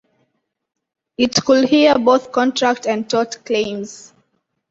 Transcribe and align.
It 1.19 1.35
could 1.45 1.69
hear 1.69 1.93
both 1.99 2.31
contract 2.31 2.87
and 2.87 3.07
tort 3.07 3.45
claims. 3.45 4.13